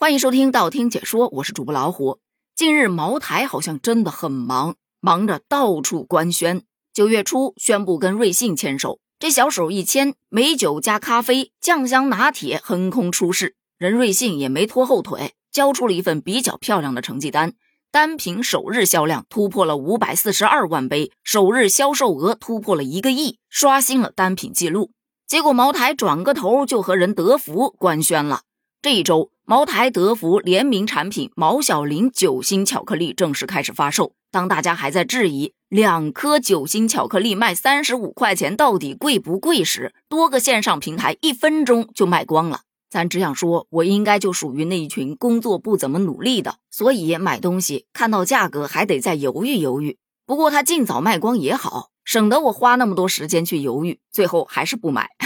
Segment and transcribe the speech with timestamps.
[0.00, 2.20] 欢迎收听道听解说，我是主播老虎。
[2.56, 6.62] 近日茅台好像真的很忙，忙着到处官宣。
[6.94, 17.52] 九月初宣布跟瑞幸牵手，这小手一牵，美酒加咖啡、酱香拿铁横空出世，人瑞幸也没拖后腿，交出了一份比较漂亮的成绩单。
[17.90, 24.92] 单品首日销量突破了五百四十二万杯，首日销售额突破了一个亿，刷新了单品记录。
[25.26, 28.44] 结果茅台转个头就和人德福官宣了，
[28.80, 29.30] 这一周。
[29.50, 34.12] 茅台、德福联名产品毛小林酒心巧克力正式开始发售。
[34.30, 42.60] 当大家还在质疑两颗酒心巧克力卖三十五块钱到底贵不贵时，多个线上平台一分钟就卖光了。
[42.88, 49.98] 咱只想说，我应该就属于那一群工作不怎么努力的，所以买东西看到价格还得再犹豫犹豫。
[50.24, 55.08] 不过他尽早卖光也好，省得我花那么多时间去犹豫，最后还是不买。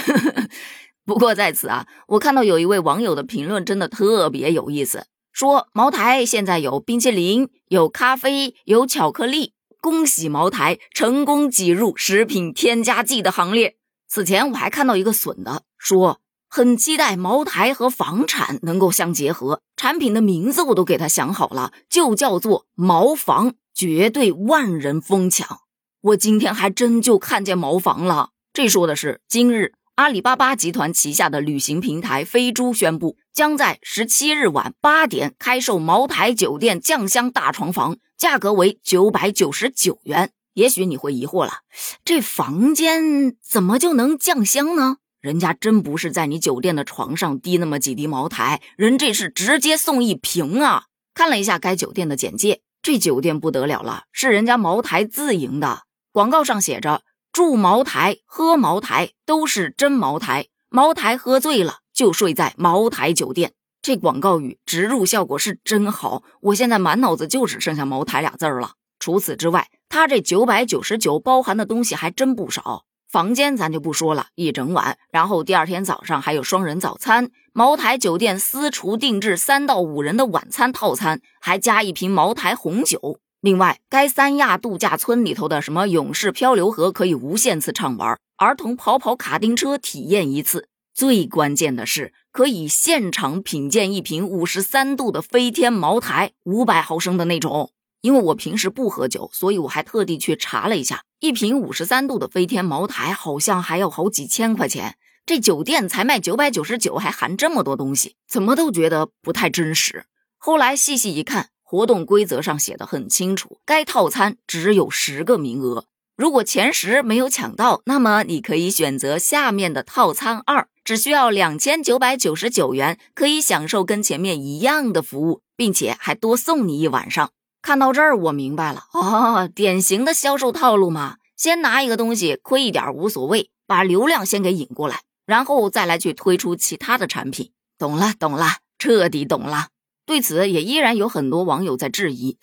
[1.07, 13.77] 不过在此啊，我看到有一位网友的评论真的特别有意思，说茅台现在有冰淇淋、有咖啡、有巧克力，恭喜茅台成功挤入食品添加剂的行列。
[14.09, 25.61] 此前我还看到一个损的说，很期待茅台和房产能够相结合，产品的名字我都给他想好了，就叫做茅房，绝对万人疯抢。
[26.01, 29.75] 我今天还真就看见茅房了，这说的是今日。
[29.97, 40.33] 阿里巴巴集团旗下的旅行平台飞猪宣布，将在十七日晚八点开售茅台酒店酱香大床房，价格为九百九十九元。
[40.55, 41.59] 也许你会疑惑了，
[42.05, 44.97] 这房间怎么就能酱香呢？
[45.21, 50.87] 人家真不是在你酒店的床上滴那么几滴茅台，人这是直接送一瓶啊！
[51.15, 57.03] 看了一下该酒店的简介，这酒店不得了了，是人家茅台自营的，广告上写着。
[57.35, 60.47] 住茅台，喝茅台，都是真茅台。
[60.69, 63.55] 茅台喝醉了就睡在茅台酒店。
[63.83, 68.75] 这广告语植入效果是真好，我现在满脑子就只剩下茅台俩字儿了。
[69.01, 72.85] 除此之外，它这九百九十九包含的东西还真不少。
[73.11, 83.19] 房间咱就不说了，一整晚，然后第二天早上还有双人早餐，茅台酒店私厨定制三到五人的晚餐套餐，还加一瓶茅台红酒。
[83.45, 90.71] 另外，该三亚度假村里头的什么勇士漂流河可以无限次畅玩，儿童跑跑卡丁车体验一次。
[90.95, 97.71] 最关键的是，可以现场品鉴一瓶五十三度的飞天茅台，五百毫升的那种。
[98.01, 104.97] 因为我平时不喝酒，所以我还特地去查了一下，一瓶五十三度的飞天茅台好像还要好几千块钱。
[105.27, 110.07] 这酒店才卖九百九十九，还含这么多东西，怎么都觉得不太真实。
[110.39, 111.51] 后来细细一看。
[111.75, 115.87] 活动规则上写的很清楚，该套餐只有十个名额。
[116.17, 127.33] 如果前十没有抢到，那么你可以选择下面的套餐二，只需要两千九百九十九元，可以享受跟前面一样的服务，并且还多送你一晚上。
[127.61, 137.51] 看到这儿，我明白了哦，典型的销售套路嘛，先拿一个东西亏一点无所谓，把流量先给引过来，然后再来去推出其他的产品。
[137.77, 139.71] 懂了，懂了，彻底懂了。
[140.07, 142.39] 对此，也依然有很多网友在质疑，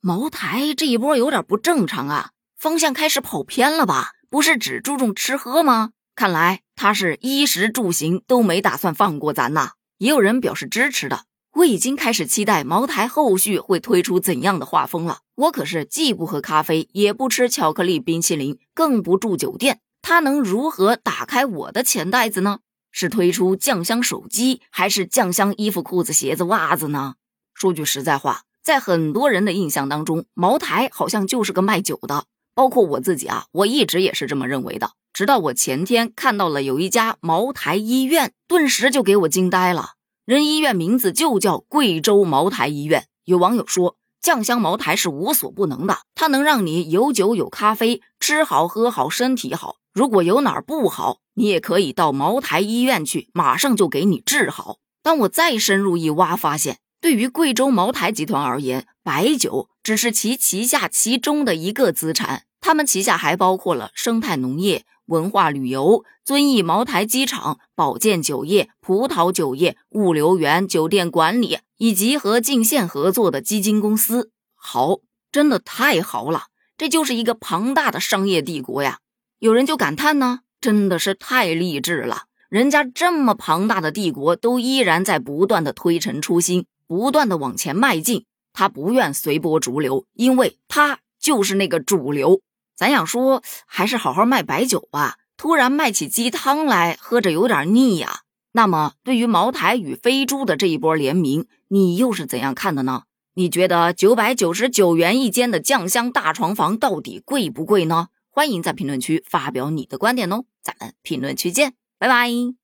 [0.00, 4.12] 茅台这一波有点不正常啊，方向开始跑偏了吧？
[4.30, 5.90] 不是只注重吃喝吗？
[6.14, 9.72] 看来他是衣食住行都没打算放过咱呐。
[9.98, 11.24] 也有人表示支持的，
[11.54, 15.18] 我已经开始期待茅台后续会推出怎样的画风了。
[15.34, 22.58] 我可是既不喝咖啡，也不吃巧克力冰淇淋，更不住酒店，他能如何打开我的钱袋子呢？
[22.92, 27.14] 是推出酱香手机，还是酱香衣服、裤子、鞋子、袜子呢？
[27.54, 34.92] 说句实在话，在很多人的印象当中，茅台好像就是个卖酒的，包括我自己啊，我一直也是这么认为的。
[35.12, 39.94] 直到我前天看到了有一家茅台医院，顿时就给我惊呆了。
[40.24, 43.06] 人医院名字就叫贵州茅台医院。
[43.24, 49.78] 有网友说，酱香茅台是无所不能的，它能让你有酒有咖啡，吃好喝好，身体好。
[49.92, 54.76] 如果有哪儿不好，你也可以到茅台医院去，马上就给你治好。
[55.02, 74.30] 当我再深入一挖，发现对于贵州茅台集团而言，白酒只是其旗下其中的一个资产，他们旗下还包括了生态农业、文化旅游、遵义茅台机场、保健酒业、葡萄酒业、物流园、酒店管理，以及和晋县合作的基金公司。
[74.54, 75.00] 豪，
[75.32, 76.44] 真的太豪了！
[76.78, 79.00] 这就是一个庞大的商业帝国呀。
[79.40, 82.26] 有人就感叹呢，真的是太励志了！
[82.48, 88.24] 人家这么庞大的帝国，都依然在不断的推陈出新，不断的往前迈进。
[88.52, 92.40] 他不愿随波逐流，因为他就是那个主流。
[92.82, 98.22] 咱想说，还是好好卖白酒吧，突然卖起鸡汤来，喝着有点腻呀。
[98.54, 103.02] 那么，对于茅台与飞猪的这一波联名，你又是怎样看的呢？
[103.34, 108.08] 你觉得九百九十九元一间的酱香大床房到底贵不贵呢？
[108.28, 112.61] 欢迎在评论区发表你的观点哦，咱们评论区见，拜拜。